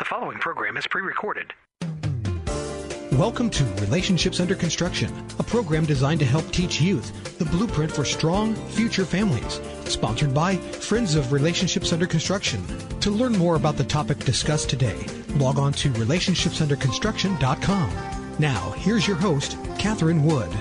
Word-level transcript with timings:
The 0.00 0.04
following 0.04 0.38
program 0.38 0.76
is 0.76 0.88
pre 0.88 1.02
recorded. 1.02 1.54
Welcome 3.12 3.48
to 3.50 3.62
Relationships 3.80 4.40
Under 4.40 4.56
Construction, 4.56 5.08
a 5.38 5.44
program 5.44 5.84
designed 5.84 6.18
to 6.18 6.26
help 6.26 6.50
teach 6.50 6.80
youth 6.80 7.38
the 7.38 7.44
blueprint 7.44 7.92
for 7.92 8.04
strong 8.04 8.56
future 8.56 9.04
families. 9.04 9.60
Sponsored 9.84 10.34
by 10.34 10.56
Friends 10.56 11.14
of 11.14 11.30
Relationships 11.30 11.92
Under 11.92 12.08
Construction. 12.08 12.60
To 13.02 13.12
learn 13.12 13.38
more 13.38 13.54
about 13.54 13.76
the 13.76 13.84
topic 13.84 14.18
discussed 14.18 14.68
today, 14.68 15.06
log 15.36 15.60
on 15.60 15.72
to 15.74 15.90
relationshipsunderconstruction.com. 15.90 17.90
Now, 18.40 18.72
here's 18.72 19.06
your 19.06 19.16
host, 19.16 19.56
Catherine 19.78 20.24
Wood. 20.24 20.52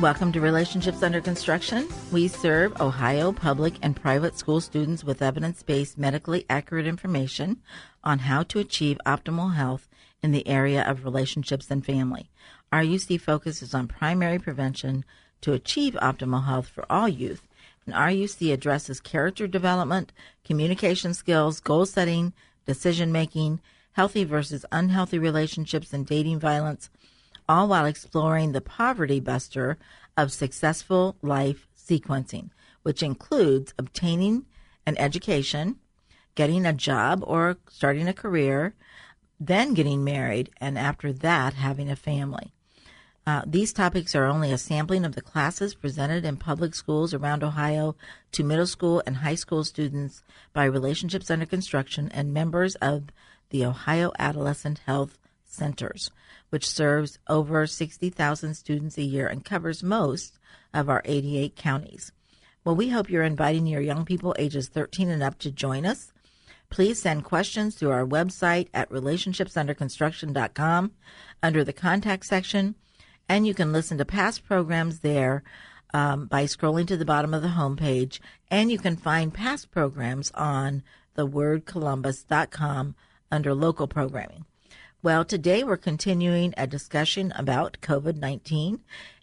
Welcome 0.00 0.32
to 0.32 0.40
Relationships 0.40 1.04
Under 1.04 1.20
Construction. 1.20 1.86
We 2.10 2.26
serve 2.26 2.80
Ohio 2.80 3.32
public 3.32 3.74
and 3.82 3.94
private 3.94 4.36
school 4.36 4.60
students 4.60 5.04
with 5.04 5.22
evidence 5.22 5.62
based, 5.62 5.98
medically 5.98 6.46
accurate 6.50 6.86
information 6.86 7.58
on 8.02 8.20
how 8.20 8.42
to 8.44 8.58
achieve 8.58 8.98
optimal 9.06 9.54
health 9.54 9.88
in 10.22 10.32
the 10.32 10.46
area 10.46 10.82
of 10.82 11.04
relationships 11.04 11.70
and 11.70 11.84
family. 11.84 12.30
RUC 12.72 13.20
focuses 13.20 13.74
on 13.74 13.88
primary 13.88 14.38
prevention 14.38 15.04
to 15.40 15.52
achieve 15.52 15.94
optimal 15.94 16.46
health 16.46 16.68
for 16.68 16.84
all 16.90 17.08
youth. 17.08 17.46
And 17.86 17.94
RUC 17.94 18.52
addresses 18.52 19.00
character 19.00 19.46
development, 19.46 20.12
communication 20.44 21.14
skills, 21.14 21.60
goal 21.60 21.86
setting, 21.86 22.32
decision 22.66 23.10
making, 23.10 23.60
healthy 23.92 24.24
versus 24.24 24.64
unhealthy 24.70 25.18
relationships, 25.18 25.92
and 25.92 26.06
dating 26.06 26.38
violence 26.38 26.90
all 27.50 27.66
while 27.66 27.84
exploring 27.84 28.52
the 28.52 28.60
poverty 28.60 29.18
buster 29.18 29.76
of 30.16 30.32
successful 30.32 31.16
life 31.20 31.66
sequencing, 31.76 32.48
which 32.84 33.02
includes 33.02 33.74
obtaining 33.76 34.46
an 34.86 34.96
education, 34.98 35.74
getting 36.40 36.64
a 36.64 36.72
job 36.72 37.22
or 37.26 37.58
starting 37.68 38.08
a 38.08 38.14
career, 38.14 38.74
then 39.38 39.74
getting 39.74 40.02
married, 40.02 40.48
and 40.58 40.78
after 40.78 41.12
that, 41.12 41.52
having 41.52 41.90
a 41.90 41.94
family. 41.94 42.54
Uh, 43.26 43.42
these 43.46 43.74
topics 43.74 44.14
are 44.14 44.24
only 44.24 44.50
a 44.50 44.56
sampling 44.56 45.04
of 45.04 45.14
the 45.14 45.20
classes 45.20 45.74
presented 45.74 46.24
in 46.24 46.38
public 46.38 46.74
schools 46.74 47.12
around 47.12 47.44
Ohio 47.44 47.94
to 48.32 48.42
middle 48.42 48.66
school 48.66 49.02
and 49.06 49.16
high 49.18 49.34
school 49.34 49.62
students 49.64 50.22
by 50.54 50.64
Relationships 50.64 51.30
Under 51.30 51.44
Construction 51.44 52.10
and 52.14 52.32
members 52.32 52.74
of 52.76 53.08
the 53.50 53.62
Ohio 53.66 54.10
Adolescent 54.18 54.78
Health 54.86 55.18
Centers 55.44 56.10
which 56.50 56.68
serves 56.68 57.18
over 57.28 57.66
60,000 57.66 58.54
students 58.54 58.98
a 58.98 59.02
year 59.02 59.26
and 59.26 59.44
covers 59.44 59.82
most 59.82 60.38
of 60.74 60.88
our 60.88 61.02
88 61.04 61.56
counties. 61.56 62.12
Well, 62.64 62.76
we 62.76 62.90
hope 62.90 63.08
you're 63.08 63.22
inviting 63.22 63.66
your 63.66 63.80
young 63.80 64.04
people 64.04 64.34
ages 64.38 64.68
13 64.68 65.08
and 65.08 65.22
up 65.22 65.38
to 65.38 65.50
join 65.50 65.86
us. 65.86 66.12
Please 66.70 67.02
send 67.02 67.24
questions 67.24 67.74
to 67.76 67.90
our 67.90 68.06
website 68.06 68.68
at 68.72 68.88
relationshipsunderconstruction.com 68.90 70.92
under 71.42 71.64
the 71.64 71.72
contact 71.72 72.24
section, 72.24 72.76
and 73.28 73.44
you 73.44 73.54
can 73.54 73.72
listen 73.72 73.98
to 73.98 74.04
past 74.04 74.44
programs 74.44 75.00
there 75.00 75.42
um, 75.92 76.26
by 76.26 76.44
scrolling 76.44 76.86
to 76.86 76.96
the 76.96 77.04
bottom 77.04 77.34
of 77.34 77.42
the 77.42 77.48
homepage, 77.48 78.20
and 78.52 78.70
you 78.70 78.78
can 78.78 78.96
find 78.96 79.34
past 79.34 79.72
programs 79.72 80.30
on 80.32 80.84
thewordcolumbus.com 81.16 82.94
under 83.32 83.52
local 83.52 83.88
programming. 83.88 84.44
Well, 85.02 85.24
today 85.24 85.64
we're 85.64 85.76
continuing 85.76 86.54
a 86.56 86.68
discussion 86.68 87.32
about 87.34 87.78
COVID 87.82 88.16
19, 88.16 88.78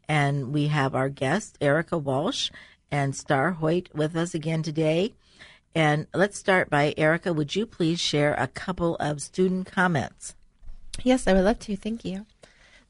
and 0.10 0.54
we 0.54 0.68
have 0.68 0.94
our 0.94 1.08
guest, 1.08 1.58
Erica 1.62 1.98
Walsh 1.98 2.52
and 2.92 3.16
Star 3.16 3.52
Hoyt, 3.52 3.88
with 3.94 4.18
us 4.18 4.34
again 4.34 4.64
today. 4.64 5.14
And 5.76 6.08
let's 6.14 6.38
start 6.38 6.70
by 6.70 6.94
Erica. 6.98 7.34
Would 7.34 7.56
you 7.56 7.66
please 7.66 8.00
share 8.00 8.34
a 8.34 8.48
couple 8.48 8.96
of 8.96 9.22
student 9.22 9.72
comments? 9.72 10.36
Yes, 11.04 11.28
I 11.28 11.34
would 11.34 11.44
love 11.44 11.60
to. 11.60 11.76
Thank 11.76 12.04
you. 12.04 12.26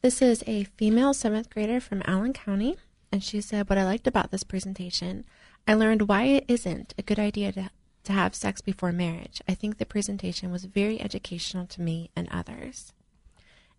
This 0.02 0.22
is 0.22 0.44
a 0.48 0.64
female 0.64 1.14
seventh 1.14 1.50
grader 1.50 1.82
from 1.82 2.04
Allen 2.06 2.34
County, 2.34 2.78
and 3.12 3.24
she 3.24 3.42
said, 3.42 3.70
What 3.70 3.78
I 3.78 3.84
liked 3.84 4.08
about 4.08 4.32
this 4.32 4.44
presentation, 4.44 5.26
I 5.68 5.74
learned 5.74 6.08
why 6.08 6.24
it 6.24 6.46
isn't 6.48 6.94
a 6.98 7.04
good 7.04 7.20
idea 7.20 7.52
to 7.54 7.70
to 8.08 8.14
have 8.14 8.34
sex 8.34 8.62
before 8.62 8.94
marriage. 8.94 9.42
I 9.50 9.54
think 9.54 9.78
the 9.78 9.86
presentation 9.86 10.50
was 10.50 10.64
very 10.64 11.00
educational 11.02 11.66
to 11.68 11.82
me 11.82 12.10
and 12.16 12.30
others. 12.32 12.94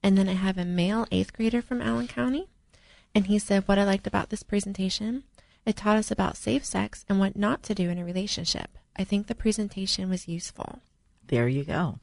And 0.02 0.18
then 0.18 0.28
I 0.28 0.34
have 0.34 0.58
a 0.58 0.66
male 0.66 1.06
eighth 1.10 1.32
grader 1.32 1.62
from 1.62 1.80
Allen 1.80 2.08
County, 2.08 2.46
and 3.14 3.26
he 3.26 3.38
said, 3.38 3.66
What 3.66 3.78
I 3.78 3.84
liked 3.84 4.06
about 4.06 4.28
this 4.28 4.42
presentation, 4.42 5.24
it 5.64 5.76
taught 5.76 5.96
us 5.96 6.10
about 6.10 6.36
safe 6.36 6.64
sex 6.64 7.06
and 7.08 7.18
what 7.18 7.36
not 7.36 7.62
to 7.64 7.74
do 7.74 7.88
in 7.88 7.98
a 7.98 8.04
relationship. 8.04 8.77
I 8.98 9.04
think 9.04 9.26
the 9.26 9.34
presentation 9.34 10.10
was 10.10 10.26
useful. 10.26 10.80
There 11.28 11.48
you 11.48 11.64
go. 11.64 12.00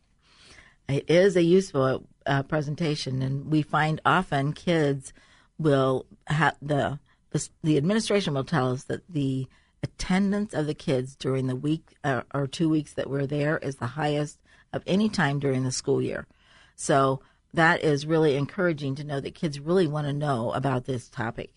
It 0.88 1.10
is 1.10 1.36
a 1.36 1.44
useful 1.44 2.08
uh, 2.26 2.44
presentation, 2.44 3.22
and 3.22 3.52
we 3.52 3.62
find 3.62 4.00
often 4.06 4.54
kids 4.54 5.14
will 5.58 6.06
have 6.28 6.56
the, 6.62 7.00
the 7.32 7.50
the 7.64 7.78
administration 7.78 8.34
will 8.34 8.44
tell 8.44 8.72
us 8.72 8.84
that 8.86 9.02
the 9.10 9.48
attendance 9.84 10.54
of 10.54 10.68
the 10.68 10.74
kids 10.74 11.16
during 11.16 11.48
the 11.48 11.56
week 11.56 11.96
uh, 12.04 12.22
or 12.34 12.48
two 12.48 12.70
weeks 12.70 12.94
that 12.94 13.10
we're 13.10 13.28
there 13.28 13.58
is 13.58 13.76
the 13.76 13.88
highest 13.88 14.40
of 14.74 14.84
any 14.88 15.10
time 15.10 15.40
during 15.40 15.64
the 15.64 15.72
school 15.72 16.02
year. 16.02 16.28
So 16.76 17.22
that 17.54 17.84
is 17.84 18.06
really 18.06 18.36
encouraging 18.36 18.96
to 18.96 19.04
know 19.04 19.20
that 19.20 19.36
kids 19.36 19.60
really 19.60 19.88
want 19.88 20.08
to 20.08 20.14
know 20.14 20.52
about 20.54 20.86
this 20.86 21.08
topic. 21.10 21.52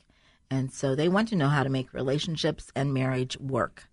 And 0.51 0.73
so 0.73 0.95
they 0.95 1.09
want 1.09 1.29
to 1.29 1.37
know 1.37 1.49
how 1.49 1.63
to 1.63 1.69
make 1.69 1.93
relationships 1.93 2.71
and 2.75 2.95
marriage 2.95 3.39
work. 3.39 3.89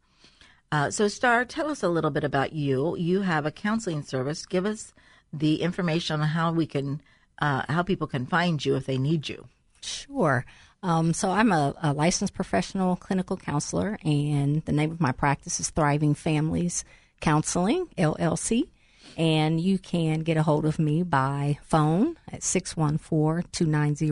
Uh, 0.71 0.89
so, 0.91 1.07
Star, 1.07 1.45
tell 1.45 1.69
us 1.69 1.83
a 1.83 1.89
little 1.89 2.11
bit 2.11 2.23
about 2.23 2.53
you. 2.53 2.95
You 2.97 3.21
have 3.21 3.45
a 3.45 3.51
counseling 3.51 4.03
service. 4.03 4.45
Give 4.45 4.65
us 4.65 4.93
the 5.31 5.61
information 5.61 6.21
on 6.21 6.27
how 6.27 6.51
we 6.51 6.65
can, 6.65 7.01
uh, 7.39 7.63
how 7.69 7.83
people 7.83 8.07
can 8.07 8.25
find 8.25 8.63
you 8.63 8.75
if 8.75 8.85
they 8.85 8.97
need 8.97 9.29
you. 9.29 9.47
Sure. 9.81 10.45
Um, 10.83 11.13
so 11.13 11.31
I'm 11.31 11.51
a, 11.51 11.73
a, 11.81 11.93
licensed 11.93 12.33
professional 12.33 12.95
clinical 12.95 13.37
counselor, 13.37 13.97
and 14.03 14.63
the 14.65 14.71
name 14.71 14.91
of 14.91 15.01
my 15.01 15.11
practice 15.11 15.59
is 15.59 15.69
Thriving 15.69 16.13
Families 16.13 16.85
Counseling 17.21 17.87
LLC. 17.97 18.69
And 19.17 19.61
you 19.61 19.79
can 19.79 20.19
get 20.19 20.37
a 20.37 20.43
hold 20.43 20.65
of 20.65 20.77
me 20.77 21.01
by 21.01 21.57
phone 21.63 22.17
at 22.31 22.43
614 22.43 23.49
290 23.51 24.11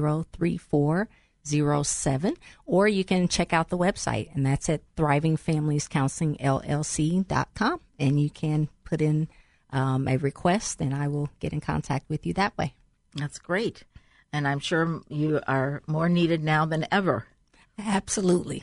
3407, 1.46 2.36
or 2.66 2.88
you 2.88 3.04
can 3.04 3.28
check 3.28 3.52
out 3.54 3.70
the 3.70 3.78
website, 3.78 4.34
and 4.34 4.44
that's 4.46 4.70
at 4.70 4.82
thrivingfamiliescounselingllc.com. 4.96 7.80
And 8.00 8.22
you 8.22 8.30
can 8.30 8.70
put 8.84 9.02
in 9.02 9.28
um, 9.72 10.08
a 10.08 10.18
request, 10.18 10.82
and 10.82 10.94
I 10.94 11.08
will 11.08 11.30
get 11.40 11.54
in 11.54 11.62
contact 11.62 12.10
with 12.10 12.26
you 12.26 12.34
that 12.34 12.58
way. 12.58 12.74
That's 13.16 13.40
great 13.40 13.86
and 14.34 14.48
I'm 14.48 14.60
sure 14.60 15.02
you 15.08 15.40
are 15.48 15.84
more 15.86 16.10
needed 16.10 16.44
now 16.44 16.66
than 16.66 16.88
ever. 16.92 17.28
Absolutely. 17.78 18.62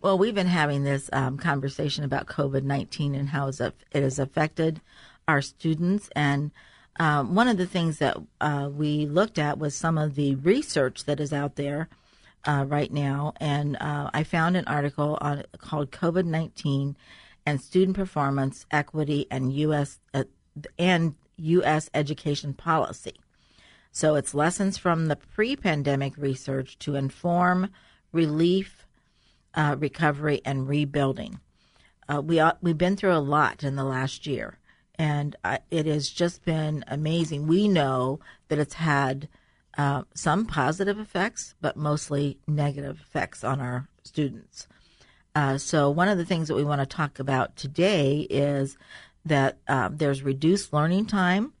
well, 0.00 0.18
we've 0.18 0.34
been 0.34 0.46
having 0.46 0.84
this 0.84 1.08
um, 1.12 1.38
conversation 1.38 2.04
about 2.04 2.26
COVID 2.26 2.62
19 2.62 3.14
and 3.14 3.30
how 3.30 3.48
it 3.48 3.74
has 3.94 4.18
affected 4.18 4.82
our 5.26 5.40
students. 5.40 6.10
And 6.14 6.52
um, 6.98 7.34
one 7.34 7.48
of 7.48 7.56
the 7.56 7.66
things 7.66 7.98
that 7.98 8.16
uh, 8.40 8.70
we 8.72 9.06
looked 9.06 9.38
at 9.38 9.58
was 9.58 9.74
some 9.74 9.98
of 9.98 10.14
the 10.14 10.36
research 10.36 11.04
that 11.04 11.20
is 11.20 11.32
out 11.32 11.56
there 11.56 11.88
uh, 12.44 12.64
right 12.68 12.92
now. 12.92 13.34
And 13.40 13.76
uh, 13.80 14.10
I 14.12 14.22
found 14.22 14.56
an 14.56 14.66
article 14.66 15.18
on 15.20 15.44
called 15.58 15.90
COVID 15.90 16.24
19 16.24 16.96
and 17.46 17.60
Student 17.60 17.96
Performance, 17.96 18.66
Equity, 18.70 19.26
and 19.30 19.52
U.S. 19.52 19.98
Uh, 20.12 20.24
and 20.78 21.14
U.S. 21.36 21.90
education 21.94 22.54
policy. 22.54 23.14
So 23.90 24.16
it's 24.16 24.34
lessons 24.34 24.78
from 24.78 25.06
the 25.06 25.16
pre 25.16 25.56
pandemic 25.56 26.16
research 26.16 26.78
to 26.80 26.96
inform 26.96 27.70
relief, 28.12 28.86
uh, 29.54 29.76
recovery, 29.78 30.40
and 30.44 30.68
rebuilding. 30.68 31.40
Uh, 32.08 32.20
we, 32.20 32.38
uh, 32.38 32.52
we've 32.60 32.78
been 32.78 32.96
through 32.96 33.14
a 33.14 33.18
lot 33.18 33.62
in 33.62 33.76
the 33.76 33.84
last 33.84 34.26
year, 34.26 34.58
and 34.98 35.36
it 35.70 35.86
has 35.86 36.08
just 36.08 36.44
been 36.44 36.84
amazing. 36.88 37.46
We 37.46 37.68
know 37.68 38.20
that 38.48 38.58
it's 38.58 38.74
had 38.74 39.28
uh, 39.76 40.02
some 40.14 40.46
positive 40.46 40.98
effects, 40.98 41.54
but 41.60 41.76
mostly 41.76 42.38
negative 42.46 43.00
effects 43.00 43.42
on 43.42 43.60
our 43.60 43.88
students. 44.04 44.68
Uh, 45.34 45.58
so 45.58 45.90
one 45.90 46.08
of 46.08 46.16
the 46.16 46.24
things 46.24 46.46
that 46.48 46.54
we 46.54 46.64
want 46.64 46.80
to 46.80 46.86
talk 46.86 47.18
about 47.18 47.56
today 47.56 48.26
is 48.30 48.76
that 49.24 49.58
uh, 49.66 49.88
there's 49.92 50.22
reduced 50.22 50.72
learning 50.72 51.06
time, 51.06 51.52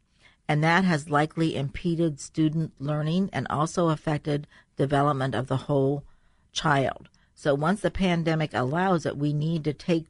and 0.46 0.62
that 0.62 0.84
has 0.84 1.10
likely 1.10 1.56
impeded 1.56 2.20
student 2.20 2.72
learning 2.78 3.30
and 3.32 3.46
also 3.50 3.88
affected 3.88 4.46
development 4.76 5.34
of 5.34 5.48
the 5.48 5.56
whole 5.56 6.04
child. 6.52 7.08
So 7.34 7.54
once 7.54 7.80
the 7.80 7.90
pandemic 7.90 8.54
allows 8.54 9.06
it, 9.06 9.16
we 9.16 9.32
need 9.32 9.64
to 9.64 9.72
take 9.72 10.06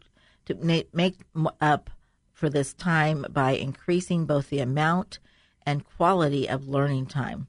to 0.47 0.55
make 0.93 1.21
up 1.61 1.89
for 2.45 2.51
this 2.51 2.75
time 2.75 3.25
by 3.31 3.53
increasing 3.53 4.27
both 4.27 4.51
the 4.51 4.59
amount 4.59 5.19
and 5.65 5.83
quality 5.97 6.47
of 6.47 6.69
learning 6.69 7.07
time. 7.07 7.47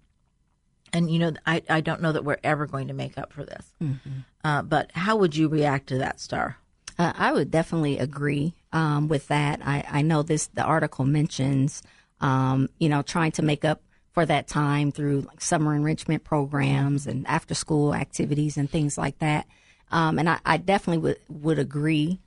And 0.93 1.11
you 1.11 1.19
know, 1.19 1.33
I, 1.45 1.61
I 1.69 1.81
don't 1.81 2.01
know 2.01 2.13
that 2.13 2.23
we're 2.23 2.37
ever 2.45 2.65
going 2.65 2.87
to 2.87 2.93
make 2.93 3.17
up 3.17 3.33
for 3.33 3.43
this. 3.43 3.65
Mm-hmm. 3.83 4.19
Uh, 4.41 4.61
but 4.61 4.93
how 4.93 5.17
would 5.17 5.35
you 5.35 5.49
react 5.49 5.87
to 5.87 5.97
that, 5.97 6.21
Star? 6.21 6.59
Uh, 6.97 7.11
I 7.13 7.33
would 7.33 7.51
definitely 7.51 7.99
agree 7.99 8.53
um, 8.71 9.09
with 9.09 9.27
that. 9.27 9.59
I, 9.65 9.83
I 9.85 10.01
know 10.01 10.23
this. 10.23 10.47
The 10.47 10.63
article 10.63 11.03
mentions, 11.03 11.83
um, 12.21 12.69
you 12.79 12.87
know, 12.87 13.01
trying 13.01 13.33
to 13.33 13.41
make 13.41 13.65
up 13.65 13.81
for 14.13 14.25
that 14.25 14.47
time 14.47 14.93
through 14.93 15.23
like 15.23 15.41
summer 15.41 15.75
enrichment 15.75 16.23
programs 16.23 17.05
and 17.05 17.27
after 17.27 17.53
school 17.53 17.93
activities 17.93 18.55
and 18.55 18.69
things 18.69 18.97
like 18.97 19.19
that. 19.19 19.45
Um, 19.91 20.19
and 20.19 20.29
I, 20.29 20.39
I, 20.45 20.55
definitely 20.55 20.99
would 20.99 21.19
would 21.27 21.59
agree 21.59 22.21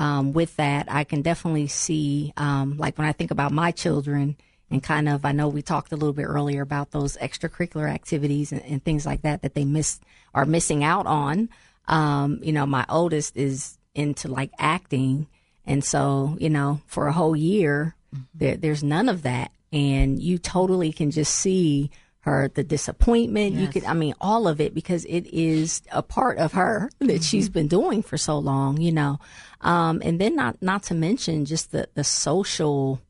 um, 0.00 0.32
with 0.32 0.56
that. 0.56 0.86
I 0.90 1.04
can 1.04 1.20
definitely 1.20 1.66
see, 1.68 2.32
um, 2.38 2.78
like 2.78 2.96
when 2.96 3.06
I 3.06 3.12
think 3.12 3.30
about 3.30 3.52
my 3.52 3.70
children 3.70 4.34
and 4.70 4.82
kind 4.82 5.08
of, 5.08 5.26
I 5.26 5.32
know 5.32 5.48
we 5.48 5.60
talked 5.60 5.92
a 5.92 5.96
little 5.96 6.14
bit 6.14 6.24
earlier 6.24 6.62
about 6.62 6.90
those 6.90 7.18
extracurricular 7.18 7.88
activities 7.88 8.50
and, 8.50 8.62
and 8.62 8.82
things 8.82 9.04
like 9.04 9.22
that 9.22 9.42
that 9.42 9.54
they 9.54 9.66
miss 9.66 10.00
are 10.34 10.46
missing 10.46 10.82
out 10.82 11.06
on. 11.06 11.50
Um, 11.86 12.40
you 12.42 12.52
know, 12.52 12.64
my 12.64 12.86
oldest 12.88 13.36
is 13.36 13.76
into 13.94 14.28
like 14.28 14.50
acting, 14.58 15.26
and 15.66 15.84
so 15.84 16.36
you 16.40 16.48
know, 16.48 16.80
for 16.86 17.06
a 17.08 17.12
whole 17.12 17.36
year, 17.36 17.94
mm-hmm. 18.14 18.24
there, 18.34 18.56
there's 18.56 18.82
none 18.82 19.08
of 19.08 19.22
that, 19.22 19.50
and 19.70 20.18
you 20.22 20.38
totally 20.38 20.92
can 20.92 21.10
just 21.10 21.34
see 21.34 21.90
her 22.20 22.48
the 22.54 22.62
disappointment 22.62 23.54
yes. 23.54 23.62
you 23.62 23.68
could 23.68 23.84
i 23.84 23.94
mean 23.94 24.14
all 24.20 24.46
of 24.46 24.60
it 24.60 24.74
because 24.74 25.04
it 25.06 25.26
is 25.32 25.82
a 25.90 26.02
part 26.02 26.38
of 26.38 26.52
her 26.52 26.90
that 26.98 27.06
mm-hmm. 27.06 27.22
she's 27.22 27.48
been 27.48 27.68
doing 27.68 28.02
for 28.02 28.18
so 28.18 28.38
long 28.38 28.80
you 28.80 28.92
know 28.92 29.18
um, 29.62 30.00
and 30.04 30.20
then 30.20 30.36
not 30.36 30.60
not 30.62 30.82
to 30.84 30.94
mention 30.94 31.44
just 31.44 31.72
the 31.72 31.88
the 31.94 32.04
social 32.04 33.00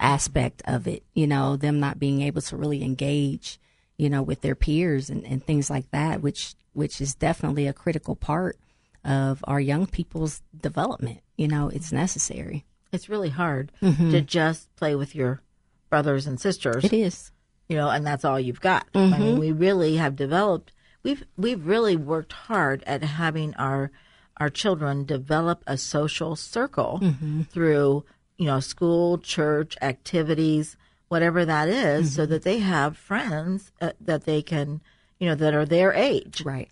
aspect 0.00 0.62
of 0.64 0.88
it, 0.88 1.04
you 1.14 1.26
know, 1.26 1.56
them 1.56 1.78
not 1.78 1.98
being 1.98 2.22
able 2.22 2.40
to 2.42 2.56
really 2.56 2.82
engage, 2.82 3.60
you 3.96 4.08
know, 4.08 4.22
with 4.22 4.40
their 4.40 4.54
peers 4.54 5.10
and, 5.10 5.24
and 5.24 5.44
things 5.44 5.70
like 5.70 5.90
that, 5.90 6.22
which 6.22 6.54
which 6.72 7.00
is 7.00 7.14
definitely 7.14 7.66
a 7.66 7.72
critical 7.72 8.16
part 8.16 8.56
of 9.04 9.44
our 9.46 9.60
young 9.60 9.86
people's 9.86 10.42
development. 10.58 11.20
You 11.36 11.48
know, 11.48 11.68
it's 11.68 11.92
necessary. 11.92 12.64
It's 12.92 13.08
really 13.08 13.28
hard 13.28 13.70
mm-hmm. 13.80 14.10
to 14.10 14.20
just 14.20 14.74
play 14.76 14.94
with 14.94 15.14
your 15.14 15.40
brothers 15.88 16.26
and 16.26 16.40
sisters. 16.40 16.84
It 16.84 16.92
is. 16.92 17.30
You 17.70 17.76
know, 17.76 17.88
and 17.88 18.06
that's 18.06 18.24
all 18.24 18.38
you've 18.38 18.60
got. 18.60 18.92
Mm-hmm. 18.92 19.14
I 19.14 19.18
mean, 19.18 19.30
mm-hmm. 19.30 19.40
we 19.40 19.52
really 19.52 19.96
have 19.96 20.16
developed 20.16 20.72
we've 21.02 21.24
we've 21.36 21.64
really 21.66 21.96
worked 21.96 22.32
hard 22.32 22.82
at 22.86 23.02
having 23.02 23.54
our 23.54 23.90
our 24.36 24.50
children 24.50 25.04
develop 25.04 25.62
a 25.66 25.78
social 25.78 26.34
circle 26.36 26.98
mm-hmm. 27.02 27.42
through 27.42 28.04
you 28.40 28.46
know, 28.46 28.58
school, 28.58 29.18
church, 29.18 29.76
activities, 29.82 30.74
whatever 31.08 31.44
that 31.44 31.68
is, 31.68 32.06
mm-hmm. 32.06 32.14
so 32.14 32.24
that 32.24 32.42
they 32.42 32.58
have 32.58 32.96
friends 32.96 33.70
uh, 33.82 33.92
that 34.00 34.24
they 34.24 34.40
can, 34.40 34.80
you 35.18 35.28
know, 35.28 35.34
that 35.34 35.52
are 35.52 35.66
their 35.66 35.92
age. 35.92 36.42
Right. 36.42 36.70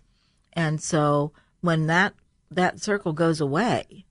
And 0.53 0.81
so 0.81 1.31
when 1.61 1.85
that 1.85 2.15
that 2.49 2.81
circle 2.81 3.13
goes 3.13 3.39
away, 3.39 4.05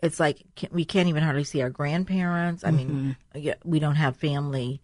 it's 0.00 0.18
like 0.18 0.42
we 0.72 0.84
can't 0.84 1.08
even 1.08 1.22
hardly 1.22 1.44
see 1.44 1.62
our 1.62 1.70
grandparents. 1.70 2.64
I 2.64 2.72
mm-hmm. 2.72 3.12
mean, 3.32 3.54
we 3.62 3.78
don't 3.78 3.94
have 3.94 4.16
family 4.16 4.80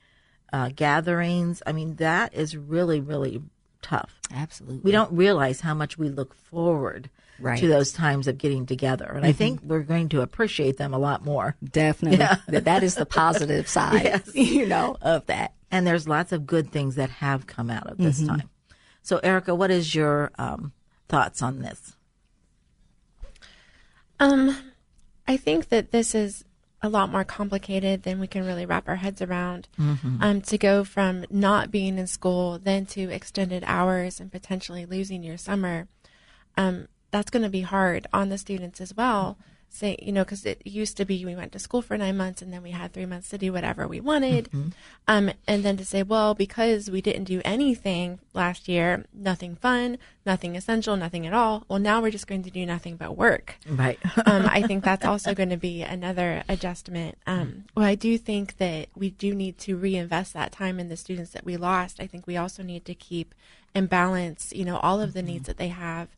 uh, 0.53 0.71
gatherings. 0.75 1.63
I 1.67 1.73
mean, 1.73 1.97
that 1.97 2.35
is 2.35 2.57
really, 2.57 3.01
really 3.01 3.43
tough. 3.83 4.21
Absolutely. 4.33 4.81
We 4.83 4.93
don't 4.93 5.13
realize 5.13 5.61
how 5.61 5.75
much 5.75 5.99
we 5.99 6.09
look 6.09 6.35
forward 6.35 7.11
right. 7.41 7.59
to 7.59 7.69
those 7.69 7.93
times 7.93 8.29
of 8.29 8.39
getting 8.39 8.67
together. 8.67 9.07
And 9.07 9.19
mm-hmm. 9.19 9.27
I 9.27 9.33
think 9.33 9.61
we're 9.63 9.83
going 9.83 10.09
to 10.11 10.21
appreciate 10.21 10.77
them 10.77 10.95
a 10.95 10.99
lot 10.99 11.25
more. 11.25 11.57
Definitely. 11.63 12.19
Yeah. 12.19 12.37
that 12.61 12.83
is 12.83 12.95
the 12.95 13.07
positive 13.07 13.69
side, 13.69 14.05
yes. 14.05 14.31
you 14.35 14.67
know, 14.67 14.97
of 15.01 15.27
that. 15.27 15.55
And 15.71 15.87
there's 15.87 16.09
lots 16.09 16.33
of 16.33 16.47
good 16.47 16.73
things 16.73 16.97
that 16.97 17.11
have 17.11 17.47
come 17.47 17.71
out 17.71 17.87
of 17.87 17.99
this 17.99 18.19
mm-hmm. 18.19 18.37
time. 18.37 18.51
So, 19.03 19.19
Erica, 19.19 19.55
what 19.55 19.71
is 19.71 19.95
your 19.95 20.31
um, 20.39 20.73
thoughts 21.09 21.43
on 21.43 21.61
this? 21.61 21.97
Um, 24.19 24.57
I 25.27 25.37
think 25.37 25.69
that 25.71 25.91
this 25.93 26.15
is 26.15 26.45
a 26.83 26.89
lot 26.89 27.11
more 27.11 27.25
complicated 27.25 28.05
than 28.05 28.21
we 28.21 28.27
can 28.27 28.47
really 28.47 28.65
wrap 28.65 28.89
our 28.89 28.97
heads 28.97 29.21
around. 29.21 29.69
Mm-hmm. 29.79 30.23
Um, 30.23 30.41
to 30.43 30.59
go 30.59 30.85
from 30.85 31.25
not 31.31 31.71
being 31.71 31.99
in 31.99 32.07
school 32.07 32.59
then 32.59 32.87
to 32.87 33.11
extended 33.11 33.63
hours 33.67 34.21
and 34.21 34.33
potentially 34.33 34.87
losing 34.87 35.23
your 35.23 35.37
summer. 35.37 35.89
Um, 36.57 36.89
that's 37.11 37.31
going 37.31 37.43
to 37.43 37.51
be 37.51 37.63
hard 37.63 38.07
on 38.13 38.29
the 38.29 38.39
students 38.39 38.81
as 38.81 38.95
well. 38.95 39.37
Say, 39.73 39.97
you 40.03 40.11
know, 40.11 40.25
because 40.25 40.45
it 40.45 40.61
used 40.67 40.97
to 40.97 41.05
be 41.05 41.25
we 41.25 41.37
went 41.37 41.53
to 41.53 41.59
school 41.61 41.81
for 41.81 41.97
nine 41.97 42.17
months 42.17 42.43
and 42.43 42.53
then 42.53 42.63
we 42.63 42.73
had 42.73 42.93
three 42.93 43.07
months 43.07 43.29
to 43.31 43.39
do 43.39 43.53
whatever 43.53 43.87
we 43.87 44.01
wanted. 44.01 44.47
Mm-hmm. 44.47 44.69
Um, 45.07 45.31
and 45.47 45.63
then 45.63 45.77
to 45.77 45.85
say, 45.85 46.03
well, 46.03 46.35
because 46.35 46.91
we 46.91 47.01
didn't 47.01 47.25
do 47.25 47.41
anything 47.45 48.19
last 48.35 48.69
year, 48.69 49.07
nothing 49.15 49.55
fun, 49.55 49.99
nothing 50.27 50.57
essential, 50.57 50.97
nothing 50.97 51.25
at 51.25 51.33
all. 51.33 51.65
Well, 51.69 51.79
now 51.79 52.03
we're 52.03 52.11
just 52.11 52.27
going 52.27 52.43
to 52.43 52.51
do 52.51 52.67
nothing 52.67 52.97
but 52.97 53.17
work. 53.17 53.57
Right. 53.65 53.99
um, 54.27 54.47
I 54.51 54.63
think 54.63 54.83
that's 54.83 55.05
also 55.07 55.35
going 55.35 55.51
to 55.51 55.57
be 55.57 55.83
another 55.83 56.43
adjustment. 56.49 57.17
Um, 57.27 57.65
well, 57.77 57.87
I 57.87 57.95
do 57.95 58.19
think 58.19 58.59
that 58.59 58.89
we 58.97 59.11
do 59.11 59.35
need 59.35 59.57
to 59.59 59.77
reinvest 59.77 60.35
that 60.35 60.51
time 60.51 60.81
in 60.81 60.89
the 60.89 60.97
students 60.97 61.31
that 61.31 61.45
we 61.45 61.57
lost. 61.57 62.01
I 62.01 62.09
think 62.09 62.27
we 62.27 62.37
also 62.37 62.65
need 62.65 62.85
to 62.87 62.95
keep 62.95 63.35
and 63.75 63.89
balance, 63.89 64.53
you 64.53 64.65
know, 64.65 64.79
all 64.79 65.01
of 65.01 65.13
the 65.13 65.23
needs 65.23 65.47
that 65.47 65.57
they 65.57 65.69
have 65.69 66.09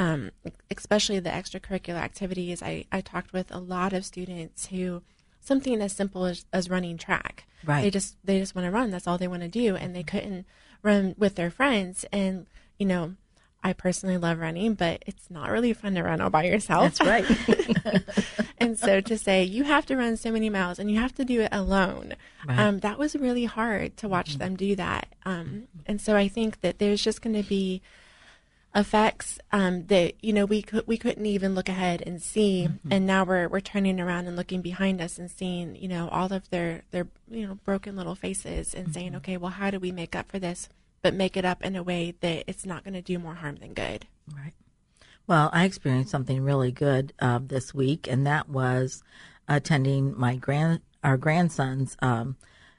um, 0.00 0.30
especially 0.74 1.20
the 1.20 1.28
extracurricular 1.28 1.96
activities. 1.96 2.62
I, 2.62 2.86
I 2.90 3.02
talked 3.02 3.34
with 3.34 3.54
a 3.54 3.58
lot 3.58 3.92
of 3.92 4.06
students 4.06 4.66
who 4.66 5.02
something 5.40 5.82
as 5.82 5.92
simple 5.92 6.24
as, 6.24 6.46
as 6.54 6.70
running 6.70 6.96
track. 6.96 7.44
Right. 7.66 7.82
They 7.82 7.90
just 7.90 8.16
they 8.24 8.38
just 8.38 8.54
want 8.54 8.64
to 8.64 8.70
run. 8.70 8.90
That's 8.90 9.06
all 9.06 9.18
they 9.18 9.28
want 9.28 9.42
to 9.42 9.48
do, 9.48 9.76
and 9.76 9.94
they 9.94 10.02
couldn't 10.02 10.46
run 10.82 11.14
with 11.18 11.34
their 11.34 11.50
friends. 11.50 12.06
And 12.10 12.46
you 12.78 12.86
know, 12.86 13.16
I 13.62 13.74
personally 13.74 14.16
love 14.16 14.38
running, 14.38 14.72
but 14.72 15.02
it's 15.06 15.30
not 15.30 15.50
really 15.50 15.74
fun 15.74 15.94
to 15.96 16.02
run 16.02 16.22
all 16.22 16.30
by 16.30 16.44
yourself. 16.44 16.96
That's 16.96 17.06
right. 17.06 18.04
and 18.58 18.78
so 18.78 19.02
to 19.02 19.18
say 19.18 19.44
you 19.44 19.64
have 19.64 19.84
to 19.86 19.98
run 19.98 20.16
so 20.16 20.32
many 20.32 20.48
miles 20.48 20.78
and 20.78 20.90
you 20.90 20.98
have 20.98 21.14
to 21.16 21.26
do 21.26 21.42
it 21.42 21.50
alone, 21.52 22.14
right. 22.48 22.58
um, 22.58 22.78
that 22.78 22.98
was 22.98 23.14
really 23.14 23.44
hard 23.44 23.98
to 23.98 24.08
watch 24.08 24.30
mm-hmm. 24.30 24.38
them 24.38 24.56
do 24.56 24.76
that. 24.76 25.14
Um, 25.26 25.64
and 25.84 26.00
so 26.00 26.16
I 26.16 26.28
think 26.28 26.62
that 26.62 26.78
there's 26.78 27.04
just 27.04 27.20
going 27.20 27.36
to 27.36 27.46
be 27.46 27.82
effects 28.74 29.38
um, 29.52 29.86
that 29.86 30.14
you 30.22 30.32
know 30.32 30.44
we 30.44 30.62
could 30.62 30.86
we 30.86 30.96
couldn't 30.96 31.26
even 31.26 31.54
look 31.54 31.68
ahead 31.68 32.02
and 32.06 32.22
see, 32.22 32.68
mm-hmm. 32.68 32.92
and 32.92 33.06
now 33.06 33.24
we're 33.24 33.48
we're 33.48 33.60
turning 33.60 34.00
around 34.00 34.26
and 34.26 34.36
looking 34.36 34.62
behind 34.62 35.00
us 35.00 35.18
and 35.18 35.30
seeing 35.30 35.74
you 35.76 35.88
know 35.88 36.08
all 36.10 36.32
of 36.32 36.48
their 36.50 36.82
their 36.90 37.06
you 37.28 37.46
know 37.46 37.54
broken 37.64 37.96
little 37.96 38.14
faces 38.14 38.74
and 38.74 38.86
mm-hmm. 38.86 38.92
saying, 38.92 39.16
okay, 39.16 39.36
well, 39.36 39.50
how 39.50 39.70
do 39.70 39.78
we 39.78 39.92
make 39.92 40.14
up 40.14 40.30
for 40.30 40.38
this? 40.38 40.68
But 41.02 41.14
make 41.14 41.36
it 41.36 41.44
up 41.44 41.64
in 41.64 41.76
a 41.76 41.82
way 41.82 42.14
that 42.20 42.44
it's 42.46 42.66
not 42.66 42.84
going 42.84 42.94
to 42.94 43.02
do 43.02 43.18
more 43.18 43.36
harm 43.36 43.56
than 43.56 43.72
good. 43.72 44.06
Right. 44.34 44.52
Well, 45.26 45.48
I 45.52 45.64
experienced 45.64 46.10
something 46.10 46.42
really 46.42 46.72
good 46.72 47.12
uh, 47.20 47.40
this 47.42 47.72
week, 47.72 48.06
and 48.08 48.26
that 48.26 48.48
was 48.48 49.02
attending 49.48 50.18
my 50.18 50.36
grand 50.36 50.80
our 51.02 51.16
grandson's 51.16 51.96
um, 52.02 52.36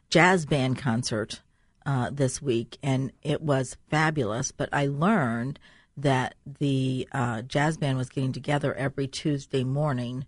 jazz 0.10 0.46
band 0.46 0.78
concert 0.78 1.42
uh, 1.86 2.10
this 2.12 2.42
week, 2.42 2.78
and 2.84 3.12
it 3.24 3.42
was 3.42 3.78
fabulous. 3.90 4.52
But 4.52 4.70
I 4.72 4.88
learned 4.88 5.60
that 5.98 6.36
the 6.60 7.08
uh, 7.12 7.42
jazz 7.44 7.78
band 7.78 7.98
was 7.98 8.10
getting 8.10 8.32
together 8.32 8.74
every 8.74 9.08
Tuesday 9.08 9.64
morning, 9.64 10.26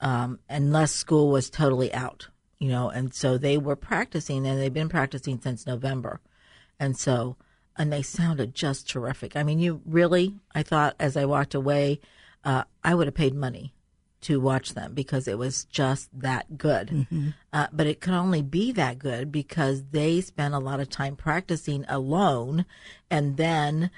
um, 0.00 0.38
unless 0.48 0.92
school 0.92 1.30
was 1.30 1.50
totally 1.50 1.92
out, 1.92 2.28
you 2.58 2.68
know, 2.68 2.88
and 2.88 3.12
so 3.12 3.36
they 3.36 3.58
were 3.58 3.76
practicing, 3.76 4.46
and 4.46 4.60
they've 4.60 4.72
been 4.72 4.88
practicing 4.88 5.40
since 5.40 5.66
November, 5.66 6.20
and 6.78 6.96
so, 6.96 7.36
and 7.76 7.92
they 7.92 8.02
sounded 8.02 8.54
just 8.54 8.88
terrific. 8.88 9.36
I 9.36 9.42
mean, 9.42 9.58
you 9.58 9.80
really, 9.84 10.34
I 10.54 10.62
thought 10.62 10.96
as 10.98 11.16
I 11.16 11.24
walked 11.24 11.54
away, 11.54 12.00
uh, 12.44 12.64
I 12.82 12.94
would 12.94 13.06
have 13.06 13.14
paid 13.14 13.34
money 13.34 13.74
to 14.22 14.40
watch 14.40 14.74
them 14.74 14.92
because 14.92 15.26
it 15.26 15.38
was 15.38 15.64
just 15.64 16.08
that 16.18 16.58
good. 16.58 16.88
Mm-hmm. 16.88 17.28
Uh, 17.52 17.68
but 17.72 17.86
it 17.86 18.00
could 18.00 18.12
only 18.12 18.42
be 18.42 18.70
that 18.72 18.98
good 18.98 19.32
because 19.32 19.84
they 19.92 20.20
spent 20.20 20.54
a 20.54 20.58
lot 20.58 20.80
of 20.80 20.90
time 20.90 21.16
practicing 21.16 21.84
alone 21.88 22.66
and 23.10 23.36
then 23.36 23.90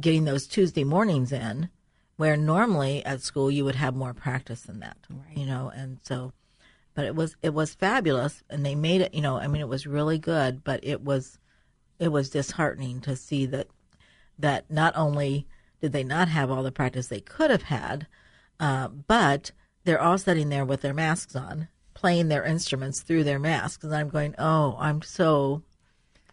getting 0.00 0.24
those 0.24 0.46
Tuesday 0.46 0.84
mornings 0.84 1.32
in, 1.32 1.68
where 2.16 2.36
normally 2.36 3.04
at 3.04 3.22
school 3.22 3.50
you 3.50 3.64
would 3.64 3.74
have 3.74 3.94
more 3.94 4.14
practice 4.14 4.62
than 4.62 4.80
that, 4.80 4.96
right. 5.10 5.36
you 5.36 5.46
know, 5.46 5.70
and 5.74 5.98
so, 6.02 6.32
but 6.94 7.04
it 7.04 7.14
was 7.14 7.36
it 7.42 7.54
was 7.54 7.74
fabulous, 7.74 8.42
and 8.48 8.64
they 8.64 8.74
made 8.74 9.00
it, 9.00 9.14
you 9.14 9.20
know, 9.20 9.36
I 9.36 9.46
mean, 9.46 9.60
it 9.60 9.68
was 9.68 9.86
really 9.86 10.18
good, 10.18 10.64
but 10.64 10.80
it 10.82 11.02
was 11.02 11.38
it 11.98 12.08
was 12.08 12.30
disheartening 12.30 13.00
to 13.02 13.16
see 13.16 13.46
that 13.46 13.68
that 14.38 14.70
not 14.70 14.94
only 14.96 15.46
did 15.80 15.92
they 15.92 16.04
not 16.04 16.28
have 16.28 16.50
all 16.50 16.62
the 16.62 16.72
practice 16.72 17.08
they 17.08 17.20
could 17.20 17.50
have 17.50 17.64
had, 17.64 18.06
uh, 18.60 18.88
but 18.88 19.52
they're 19.84 20.00
all 20.00 20.18
sitting 20.18 20.48
there 20.48 20.64
with 20.64 20.82
their 20.82 20.94
masks 20.94 21.36
on, 21.36 21.68
playing 21.94 22.28
their 22.28 22.44
instruments 22.44 23.02
through 23.02 23.24
their 23.24 23.38
masks, 23.38 23.84
and 23.84 23.94
I'm 23.94 24.08
going, 24.08 24.34
oh, 24.38 24.76
I'm 24.78 25.02
so, 25.02 25.62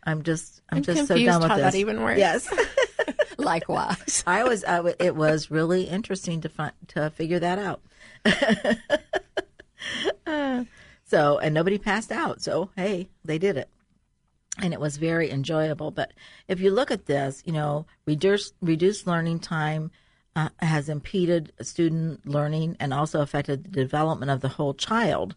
I'm 0.03 0.23
just, 0.23 0.61
I'm, 0.69 0.77
I'm 0.77 0.83
just 0.83 1.07
so 1.07 1.15
done 1.15 1.41
with 1.41 1.49
how 1.49 1.57
this. 1.57 1.73
that 1.73 1.75
even 1.75 2.01
works. 2.01 2.19
Yes. 2.19 2.49
Likewise. 3.43 4.23
I 4.25 4.43
was. 4.43 4.63
I 4.63 4.77
w- 4.77 4.95
it 4.99 5.15
was 5.15 5.51
really 5.51 5.83
interesting 5.83 6.41
to 6.41 6.49
find 6.49 6.73
to 6.89 7.09
figure 7.09 7.39
that 7.39 7.59
out. 7.59 7.81
Uh, 10.25 10.63
so, 11.03 11.37
and 11.39 11.53
nobody 11.53 11.77
passed 11.77 12.09
out. 12.09 12.41
So, 12.41 12.69
hey, 12.77 13.09
they 13.25 13.37
did 13.37 13.57
it, 13.57 13.67
and 14.61 14.73
it 14.73 14.79
was 14.79 14.95
very 14.95 15.29
enjoyable. 15.29 15.91
But 15.91 16.13
if 16.47 16.61
you 16.61 16.71
look 16.71 16.89
at 16.89 17.05
this, 17.05 17.43
you 17.45 17.51
know, 17.51 17.85
reduced 18.05 18.53
reduced 18.61 19.05
learning 19.05 19.39
time 19.39 19.91
uh, 20.35 20.49
has 20.59 20.89
impeded 20.89 21.51
student 21.61 22.25
learning 22.25 22.77
and 22.79 22.93
also 22.93 23.21
affected 23.21 23.65
the 23.65 23.69
development 23.69 24.31
of 24.31 24.41
the 24.41 24.49
whole 24.49 24.73
child. 24.73 25.35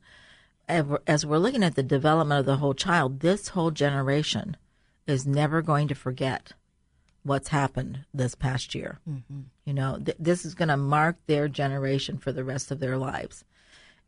As 0.68 1.24
we're 1.24 1.38
looking 1.38 1.62
at 1.62 1.76
the 1.76 1.82
development 1.82 2.40
of 2.40 2.46
the 2.46 2.56
whole 2.56 2.74
child, 2.74 3.20
this 3.20 3.48
whole 3.48 3.70
generation 3.70 4.56
is 5.06 5.26
never 5.26 5.62
going 5.62 5.86
to 5.88 5.94
forget 5.94 6.52
what's 7.26 7.48
happened 7.48 8.04
this 8.14 8.34
past 8.34 8.74
year. 8.74 9.00
You 9.64 9.74
know, 9.74 9.98
th- 10.02 10.16
this 10.18 10.44
is 10.44 10.54
going 10.54 10.68
to 10.68 10.76
mark 10.76 11.16
their 11.26 11.48
generation 11.48 12.18
for 12.18 12.32
the 12.32 12.44
rest 12.44 12.70
of 12.70 12.80
their 12.80 12.96
lives, 12.96 13.44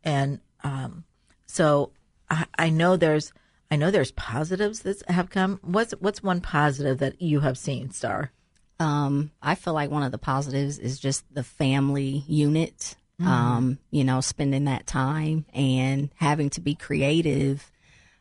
and 0.03 0.39
um, 0.63 1.03
so 1.45 1.91
I, 2.29 2.45
I 2.57 2.69
know 2.69 2.97
there's 2.97 3.33
I 3.71 3.75
know 3.75 3.91
there's 3.91 4.11
positives 4.11 4.81
that 4.81 5.01
have 5.09 5.29
come. 5.29 5.59
What's 5.61 5.91
what's 5.99 6.23
one 6.23 6.41
positive 6.41 6.99
that 6.99 7.21
you 7.21 7.41
have 7.41 7.57
seen, 7.57 7.91
Star? 7.91 8.31
Um, 8.79 9.31
I 9.41 9.55
feel 9.55 9.73
like 9.73 9.91
one 9.91 10.03
of 10.03 10.11
the 10.11 10.17
positives 10.17 10.79
is 10.79 10.99
just 10.99 11.25
the 11.33 11.43
family 11.43 12.23
unit. 12.27 12.95
Um, 13.21 13.79
you 13.91 14.05
know, 14.05 14.21
spending 14.21 14.63
that 14.63 14.87
time 14.87 15.45
and 15.53 16.09
having 16.15 16.49
to 16.51 16.61
be 16.61 16.73
creative 16.73 17.69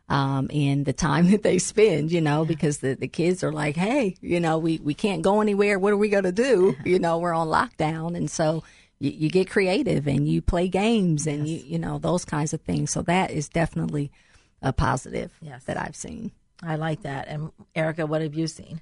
um, 0.08 0.48
in 0.50 0.84
the 0.84 0.92
time 0.92 1.30
that 1.30 1.42
they 1.42 1.58
spend, 1.58 2.10
you 2.12 2.20
know, 2.20 2.44
because 2.44 2.78
the, 2.78 2.94
the 2.94 3.08
kids 3.08 3.42
are 3.44 3.52
like, 3.52 3.76
hey, 3.76 4.16
you 4.20 4.40
know, 4.40 4.58
we, 4.58 4.78
we 4.78 4.94
can't 4.94 5.22
go 5.22 5.40
anywhere. 5.40 5.78
What 5.78 5.92
are 5.92 5.96
we 5.98 6.08
going 6.08 6.24
to 6.24 6.32
do? 6.32 6.76
You 6.84 6.98
know, 6.98 7.18
we're 7.18 7.34
on 7.34 7.48
lockdown. 7.48 8.16
And 8.16 8.30
so 8.30 8.64
you, 8.98 9.10
you 9.10 9.30
get 9.30 9.50
creative 9.50 10.06
and 10.06 10.26
you 10.26 10.40
play 10.42 10.68
games 10.68 11.26
and 11.26 11.46
you, 11.46 11.58
you 11.58 11.78
know, 11.78 11.98
those 11.98 12.24
kinds 12.24 12.52
of 12.54 12.60
things. 12.62 12.90
So 12.90 13.02
that 13.02 13.30
is 13.30 13.48
definitely 13.48 14.10
a 14.62 14.72
positive 14.72 15.32
Yes. 15.40 15.64
that 15.64 15.76
I've 15.78 15.96
seen. 15.96 16.32
I 16.62 16.76
like 16.76 17.02
that. 17.02 17.28
And 17.28 17.52
Erica, 17.74 18.06
what 18.06 18.22
have 18.22 18.34
you 18.34 18.46
seen? 18.48 18.80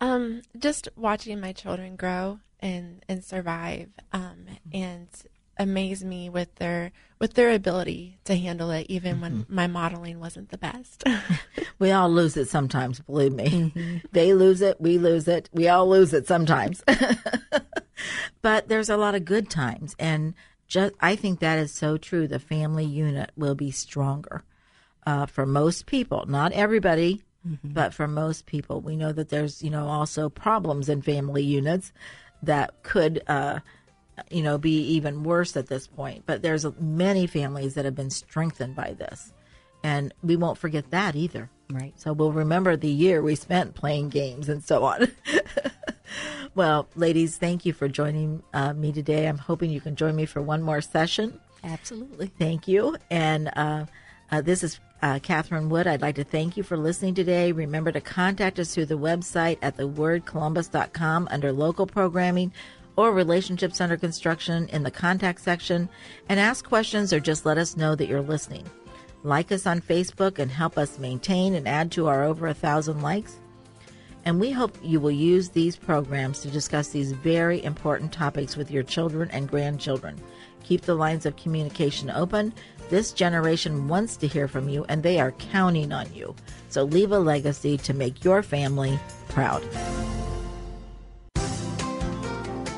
Um, 0.00 0.40
just 0.58 0.88
watching 0.96 1.40
my 1.40 1.52
children 1.52 1.96
grow 1.96 2.40
and 2.58 3.04
and 3.08 3.22
survive, 3.22 3.88
um, 4.12 4.46
and 4.72 5.08
amaze 5.60 6.02
me 6.02 6.28
with 6.28 6.54
their 6.56 6.90
with 7.18 7.34
their 7.34 7.52
ability 7.52 8.18
to 8.24 8.34
handle 8.34 8.70
it, 8.70 8.86
even 8.88 9.20
when 9.20 9.44
my 9.48 9.66
modeling 9.66 10.18
wasn't 10.18 10.48
the 10.48 10.58
best. 10.58 11.04
We 11.78 11.92
all 11.92 12.10
lose 12.10 12.36
it 12.36 12.46
sometimes, 12.46 13.00
believe 13.00 13.32
me. 13.32 14.02
They 14.12 14.34
lose 14.34 14.60
it, 14.60 14.78
we 14.82 14.98
lose 14.98 15.26
it, 15.26 15.48
we 15.50 15.66
all 15.66 15.88
lose 15.88 16.12
it 16.12 16.26
sometimes. 16.26 16.84
but 18.42 18.68
there's 18.68 18.90
a 18.90 18.98
lot 18.98 19.14
of 19.14 19.24
good 19.24 19.48
times 19.48 19.96
and 19.98 20.34
just 20.68 20.92
I 21.00 21.16
think 21.16 21.40
that 21.40 21.58
is 21.58 21.72
so 21.72 21.96
true. 21.96 22.28
The 22.28 22.38
family 22.38 22.84
unit 22.84 23.30
will 23.34 23.54
be 23.54 23.70
stronger. 23.70 24.44
Uh, 25.06 25.24
for 25.24 25.46
most 25.46 25.86
people, 25.86 26.26
not 26.28 26.52
everybody, 26.52 27.22
but 27.64 27.94
for 27.94 28.06
most 28.06 28.44
people, 28.44 28.82
we 28.82 28.96
know 28.96 29.12
that 29.12 29.30
there's, 29.30 29.62
you 29.62 29.70
know, 29.70 29.88
also 29.88 30.28
problems 30.28 30.88
in 30.90 31.00
family 31.00 31.42
units 31.42 31.92
that 32.42 32.82
could, 32.82 33.22
uh, 33.26 33.60
you 34.30 34.42
know, 34.42 34.58
be 34.58 34.80
even 34.94 35.24
worse 35.24 35.56
at 35.56 35.68
this 35.68 35.86
point. 35.86 36.24
But 36.26 36.42
there's 36.42 36.66
many 36.78 37.26
families 37.26 37.74
that 37.74 37.84
have 37.84 37.94
been 37.94 38.10
strengthened 38.10 38.74
by 38.74 38.92
this. 38.92 39.32
And 39.82 40.12
we 40.22 40.36
won't 40.36 40.58
forget 40.58 40.90
that 40.90 41.16
either. 41.16 41.50
Right. 41.70 41.98
So 41.98 42.12
we'll 42.12 42.32
remember 42.32 42.76
the 42.76 42.88
year 42.88 43.22
we 43.22 43.34
spent 43.34 43.74
playing 43.74 44.10
games 44.10 44.48
and 44.48 44.62
so 44.62 44.84
on. 44.84 45.10
well, 46.54 46.88
ladies, 46.96 47.36
thank 47.36 47.64
you 47.64 47.72
for 47.72 47.88
joining 47.88 48.42
uh, 48.52 48.72
me 48.72 48.92
today. 48.92 49.26
I'm 49.26 49.38
hoping 49.38 49.70
you 49.70 49.80
can 49.80 49.96
join 49.96 50.16
me 50.16 50.26
for 50.26 50.42
one 50.42 50.62
more 50.62 50.80
session. 50.80 51.40
Absolutely. 51.62 52.26
Thank 52.26 52.66
you. 52.66 52.96
And 53.10 53.50
uh, 53.54 53.86
uh, 54.30 54.40
this 54.40 54.64
is 54.64 54.80
uh, 55.02 55.18
Catherine 55.22 55.68
Wood. 55.68 55.86
I'd 55.86 56.02
like 56.02 56.16
to 56.16 56.24
thank 56.24 56.56
you 56.56 56.62
for 56.62 56.76
listening 56.76 57.14
today. 57.14 57.52
Remember 57.52 57.92
to 57.92 58.00
contact 58.00 58.58
us 58.58 58.74
through 58.74 58.86
the 58.86 58.98
website 58.98 59.58
at 59.62 59.76
thewordcolumbus.com 59.76 61.28
under 61.30 61.52
local 61.52 61.86
programming 61.86 62.52
or 63.00 63.12
relationships 63.12 63.80
under 63.80 63.96
construction 63.96 64.68
in 64.68 64.82
the 64.82 64.90
contact 64.90 65.40
section 65.40 65.88
and 66.28 66.38
ask 66.38 66.66
questions 66.66 67.12
or 67.12 67.20
just 67.20 67.46
let 67.46 67.58
us 67.58 67.76
know 67.76 67.94
that 67.94 68.08
you're 68.08 68.20
listening. 68.20 68.64
Like 69.22 69.52
us 69.52 69.66
on 69.66 69.80
Facebook 69.80 70.38
and 70.38 70.50
help 70.50 70.76
us 70.78 70.98
maintain 70.98 71.54
and 71.54 71.68
add 71.68 71.90
to 71.92 72.08
our 72.08 72.24
over 72.24 72.46
a 72.46 72.54
thousand 72.54 73.02
likes. 73.02 73.38
And 74.24 74.38
we 74.38 74.50
hope 74.50 74.76
you 74.82 75.00
will 75.00 75.10
use 75.10 75.48
these 75.48 75.76
programs 75.76 76.40
to 76.40 76.50
discuss 76.50 76.88
these 76.88 77.12
very 77.12 77.62
important 77.64 78.12
topics 78.12 78.56
with 78.56 78.70
your 78.70 78.82
children 78.82 79.30
and 79.30 79.48
grandchildren. 79.48 80.20
Keep 80.62 80.82
the 80.82 80.94
lines 80.94 81.24
of 81.24 81.36
communication 81.36 82.10
open. 82.10 82.52
This 82.90 83.12
generation 83.12 83.88
wants 83.88 84.16
to 84.18 84.26
hear 84.26 84.46
from 84.46 84.68
you, 84.68 84.84
and 84.88 85.02
they 85.02 85.20
are 85.20 85.32
counting 85.32 85.92
on 85.92 86.12
you. 86.12 86.34
So 86.68 86.84
leave 86.84 87.12
a 87.12 87.18
legacy 87.18 87.78
to 87.78 87.94
make 87.94 88.24
your 88.24 88.42
family 88.42 88.98
proud. 89.28 89.62